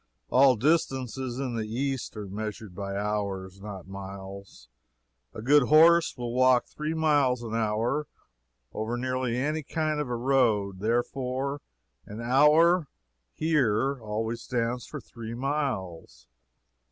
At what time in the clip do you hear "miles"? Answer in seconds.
3.87-4.67, 6.95-7.43, 15.35-16.25